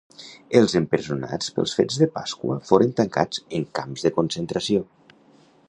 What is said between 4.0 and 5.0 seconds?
de concentració.